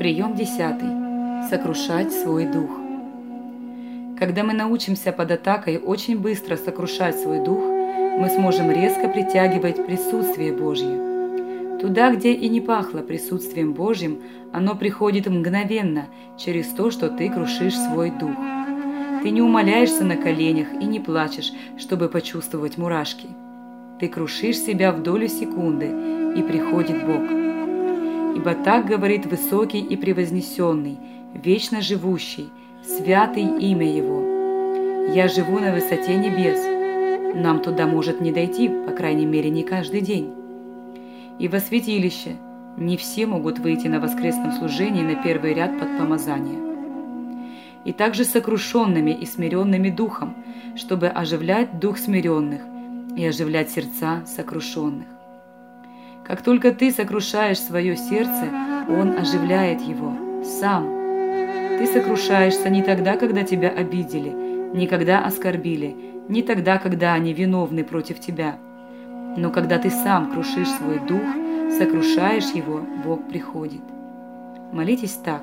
[0.00, 0.88] Прием десятый.
[1.50, 2.70] Сокрушать свой дух.
[4.18, 10.54] Когда мы научимся под атакой очень быстро сокрушать свой дух, мы сможем резко притягивать присутствие
[10.54, 11.78] Божье.
[11.82, 14.22] Туда, где и не пахло присутствием Божьим,
[14.54, 16.06] оно приходит мгновенно
[16.38, 18.38] через то, что ты крушишь свой дух.
[19.22, 23.26] Ты не умоляешься на коленях и не плачешь, чтобы почувствовать мурашки.
[24.00, 25.90] Ты крушишь себя в долю секунды,
[26.34, 27.39] и приходит Бог.
[28.40, 30.98] Ибо так говорит высокий и превознесенный,
[31.34, 32.48] вечно живущий,
[32.82, 35.12] святый имя Его.
[35.14, 37.34] Я живу на высоте небес.
[37.34, 40.32] Нам туда может не дойти, по крайней мере, не каждый день.
[41.38, 42.36] И во святилище
[42.78, 46.60] не все могут выйти на воскресном служении на первый ряд под помазание.
[47.84, 50.34] И также сокрушенными и смиренными духом,
[50.76, 52.62] чтобы оживлять дух смиренных
[53.18, 55.19] и оживлять сердца сокрушенных.
[56.30, 58.44] Как только ты сокрушаешь свое сердце,
[58.88, 60.86] Он оживляет его сам.
[61.76, 64.30] Ты сокрушаешься не тогда, когда тебя обидели,
[64.72, 65.96] не когда оскорбили,
[66.28, 68.58] не тогда, когда они виновны против тебя.
[69.36, 71.20] Но когда ты сам крушишь свой дух,
[71.76, 73.82] сокрушаешь его, Бог приходит.
[74.72, 75.42] Молитесь так.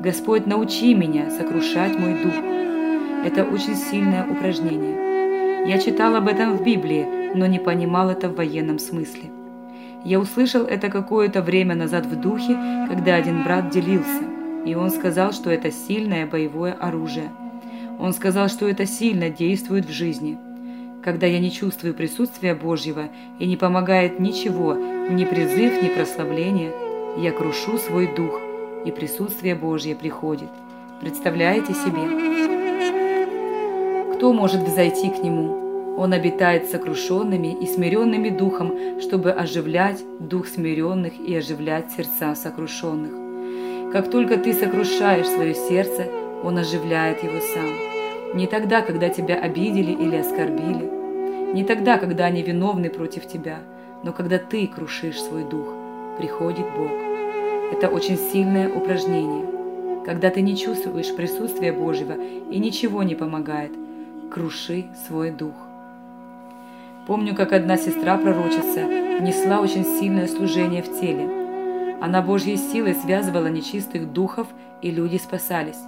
[0.00, 2.34] Господь, научи меня сокрушать мой дух.
[3.24, 5.68] Это очень сильное упражнение.
[5.68, 9.35] Я читал об этом в Библии, но не понимал это в военном смысле.
[10.06, 14.22] Я услышал это какое-то время назад в духе, когда один брат делился,
[14.64, 17.32] и он сказал, что это сильное боевое оружие.
[17.98, 20.38] Он сказал, что это сильно действует в жизни.
[21.02, 23.08] Когда я не чувствую присутствия Божьего
[23.40, 26.70] и не помогает ничего, ни призыв, ни прославление,
[27.18, 28.40] я крушу свой дух,
[28.84, 30.50] и присутствие Божье приходит.
[31.00, 32.02] Представляете себе?
[34.14, 35.65] Кто может взойти к Нему?
[35.96, 43.92] Он обитает сокрушенными и смиренными духом, чтобы оживлять дух смиренных и оживлять сердца сокрушенных.
[43.92, 46.06] Как только ты сокрушаешь свое сердце,
[46.42, 48.36] Он оживляет его сам.
[48.36, 53.60] Не тогда, когда тебя обидели или оскорбили, не тогда, когда они виновны против тебя,
[54.02, 55.66] но когда ты крушишь свой дух,
[56.18, 56.90] приходит Бог.
[57.72, 59.46] Это очень сильное упражнение.
[60.04, 63.72] Когда ты не чувствуешь присутствия Божьего и ничего не помогает,
[64.30, 65.54] круши свой дух.
[67.06, 68.82] Помню, как одна сестра-пророчица
[69.20, 71.28] несла очень сильное служение в теле.
[72.00, 74.48] Она Божьей силой связывала нечистых духов,
[74.82, 75.78] и люди спасались.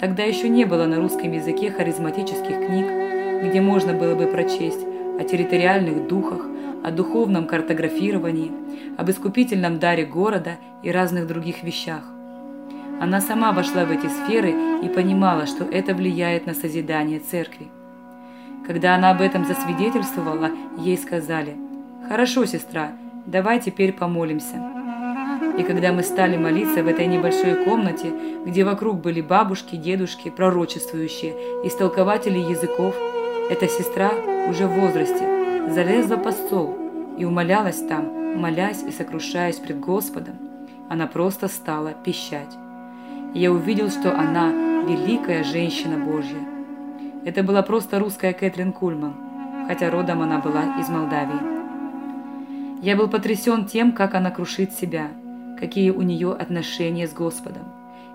[0.00, 2.86] Тогда еще не было на русском языке харизматических книг,
[3.44, 4.84] где можно было бы прочесть
[5.18, 6.46] о территориальных духах,
[6.84, 8.52] о духовном картографировании,
[8.96, 10.52] об искупительном даре города
[10.84, 12.04] и разных других вещах.
[13.00, 14.54] Она сама вошла в эти сферы
[14.84, 17.66] и понимала, что это влияет на созидание церкви.
[18.66, 21.56] Когда она об этом засвидетельствовала, ей сказали,
[22.08, 22.92] «Хорошо, сестра,
[23.26, 24.56] давай теперь помолимся».
[25.58, 28.12] И когда мы стали молиться в этой небольшой комнате,
[28.44, 31.32] где вокруг были бабушки, дедушки, пророчествующие,
[31.64, 32.94] истолкователи языков,
[33.50, 34.10] эта сестра
[34.48, 36.76] уже в возрасте залезла под стол
[37.18, 40.34] и умолялась там, молясь и сокрушаясь пред Господом.
[40.88, 42.56] Она просто стала пищать.
[43.34, 44.50] Я увидел, что она
[44.86, 46.53] великая женщина Божья,
[47.24, 49.14] это была просто русская Кэтрин Кульман,
[49.66, 51.54] хотя родом она была из Молдавии.
[52.82, 55.08] Я был потрясен тем, как она крушит себя,
[55.58, 57.62] какие у нее отношения с Господом.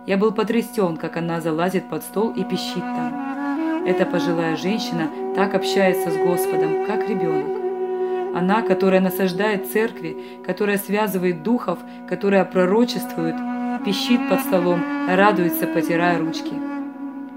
[0.06, 3.86] Я был потрясен, как она залазит под стол и пищит там.
[3.88, 8.38] Эта пожилая женщина так общается с Господом, как ребенок.
[8.38, 10.16] Она, которая насаждает церкви,
[10.46, 13.36] которая связывает духов, которая пророчествует,
[13.84, 16.53] пищит под столом, радуется, потирая ручки.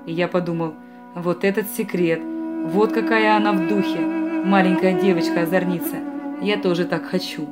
[0.05, 0.75] И я подумал,
[1.15, 2.21] вот этот секрет.
[2.65, 4.01] Вот какая она в духе.
[4.01, 5.97] Маленькая девочка-озорница.
[6.41, 7.49] Я тоже так хочу.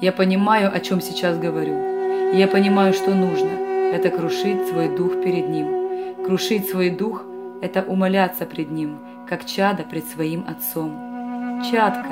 [0.00, 2.32] Я понимаю, о чем сейчас говорю.
[2.34, 3.50] Я понимаю, что нужно.
[3.92, 6.24] Это крушить свой дух перед Ним.
[6.24, 7.24] Крушить свой дух–
[7.62, 11.62] это умоляться пред Ним, как чада пред своим Отцом.
[11.70, 12.10] Чадка.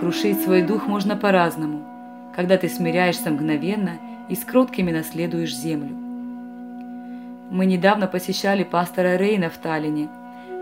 [0.00, 1.84] Крушить свой дух можно по-разному,
[2.34, 3.98] когда ты смиряешься мгновенно
[4.28, 6.07] и с кроткими наследуешь землю.
[7.50, 10.10] Мы недавно посещали пастора Рейна в Таллине,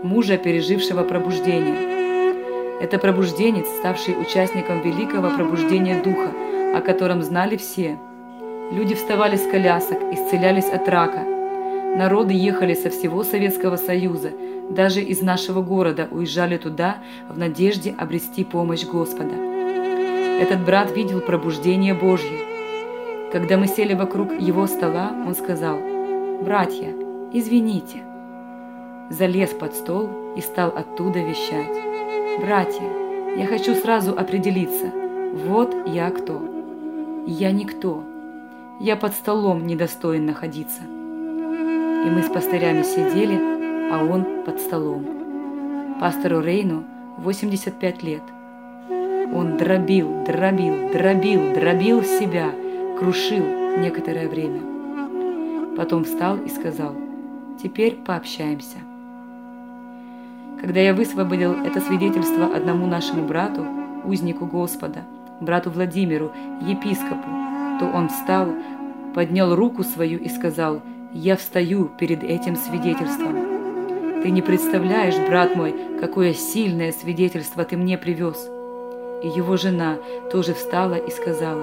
[0.03, 2.79] мужа, пережившего пробуждение.
[2.79, 6.31] Это пробужденец, ставший участником великого пробуждения духа,
[6.77, 7.97] о котором знали все.
[8.71, 11.23] Люди вставали с колясок, исцелялись от рака.
[11.97, 14.31] Народы ехали со всего Советского Союза,
[14.69, 16.97] даже из нашего города уезжали туда
[17.27, 19.35] в надежде обрести помощь Господа.
[20.39, 22.39] Этот брат видел пробуждение Божье.
[23.33, 25.79] Когда мы сели вокруг его стола, он сказал–
[26.41, 26.93] «Братья,
[27.33, 28.03] извините».
[29.09, 31.75] Залез под стол и стал оттуда вещать.
[32.39, 32.83] «Братья,
[33.37, 34.91] я хочу сразу определиться.
[35.45, 36.41] Вот я кто.
[37.25, 38.03] Я никто.
[38.79, 40.83] я под столом недостоин находиться.
[40.83, 45.97] И мы с пастырями сидели, а он под столом.
[45.99, 46.83] Пастору Рейну
[47.17, 48.23] 85 лет.
[49.33, 52.51] Он дробил, дробил, дробил, дробил себя,
[52.99, 53.43] крушил
[53.79, 54.76] некоторое время.
[55.77, 56.95] Потом встал и сказал,
[57.61, 58.77] «Теперь пообщаемся».
[60.59, 63.63] Когда я высвободил это свидетельство одному нашему брату,
[64.03, 65.03] узнику Господа,
[65.39, 66.31] брату Владимиру,
[66.61, 67.29] епископу,
[67.79, 68.47] то он встал,
[69.13, 70.81] поднял руку свою и сказал,
[71.13, 73.35] «Я встаю перед этим свидетельством».
[74.23, 78.49] Ты не представляешь, брат мой, какое сильное свидетельство ты мне привез.
[79.23, 79.97] И его жена
[80.31, 81.61] тоже встала и сказала,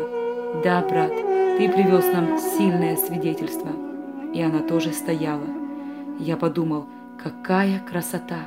[0.62, 3.93] «Да, брат, ты привез нам сильное свидетельство».
[4.34, 5.46] И она тоже стояла.
[6.18, 6.86] Я подумал,
[7.22, 8.40] какая красота!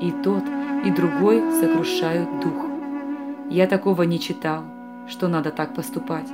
[0.00, 0.42] И тот,
[0.84, 2.66] и другой сокрушают дух.
[3.50, 4.64] Я такого не читал,
[5.06, 6.28] что надо так поступать.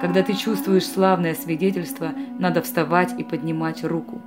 [0.00, 4.20] Когда ты чувствуешь славное свидетельство, надо вставать и поднимать руку.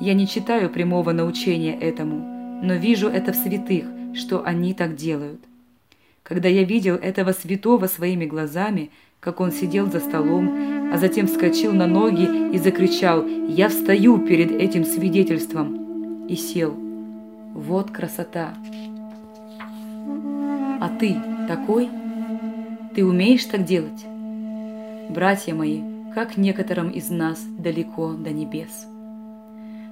[0.00, 3.84] Я не читаю прямого научения этому, но вижу это в святых,
[4.14, 5.40] что они так делают.
[6.22, 8.90] Когда я видел этого святого своими глазами,
[9.20, 14.50] как он сидел за столом, а затем вскочил на ноги и закричал «Я встаю перед
[14.50, 16.74] этим свидетельством!» и сел.
[17.54, 18.52] Вот красота!
[20.80, 21.16] А ты
[21.48, 21.88] такой?
[22.94, 24.04] Ты умеешь так делать?
[25.08, 25.80] Братья мои,
[26.14, 28.86] как некоторым из нас далеко до небес.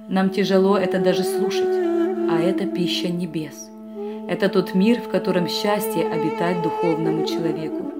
[0.07, 1.75] Нам тяжело это даже слушать,
[2.29, 3.71] а это пища небес.
[4.29, 7.91] Это тот мир, в котором счастье обитает духовному человеку.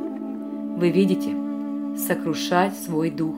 [0.77, 1.40] Вы видите,
[1.97, 3.35] сокрушать свой дух.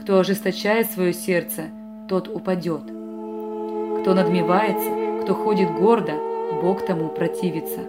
[0.00, 1.64] Кто ожесточает свое сердце,
[2.08, 2.82] тот упадет.
[2.82, 6.14] Кто надмевается, кто ходит гордо,
[6.62, 7.80] Бог тому противится.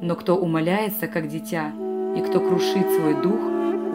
[0.00, 1.72] Но кто умоляется, как дитя,
[2.16, 3.40] и кто крушит свой дух,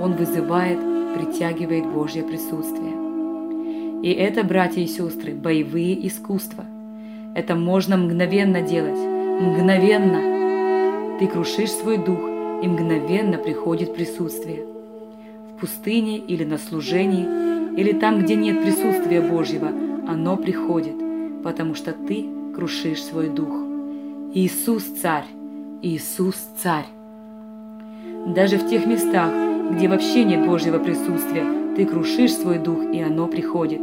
[0.01, 0.79] он вызывает,
[1.15, 2.93] притягивает Божье присутствие.
[4.03, 6.65] И это, братья и сестры, боевые искусства.
[7.33, 8.99] Это можно мгновенно делать.
[9.41, 11.17] Мгновенно.
[11.19, 12.19] Ты крушишь свой дух,
[12.61, 14.76] и мгновенно приходит присутствие.
[15.57, 17.25] В пустыне или на служении,
[17.79, 19.69] или там, где нет присутствия Божьего,
[20.07, 20.93] оно приходит,
[21.43, 23.55] потому что ты крушишь свой дух.
[24.35, 25.25] Иисус– Царь,
[25.81, 26.85] Иисус– Царь.
[28.27, 29.31] Даже в тех местах,
[29.71, 31.43] где вообще нет Божьего присутствия,
[31.75, 33.81] ты крушишь свой дух, и оно приходит.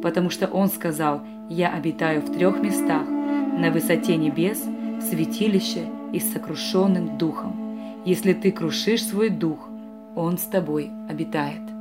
[0.00, 1.20] Потому что Он сказал,
[1.50, 7.78] «Я обитаю в трех местах, на высоте небес, в святилище и с сокрушенным духом.
[8.06, 9.68] Если ты крушишь свой дух,
[10.14, 11.71] Он с тобой обитает».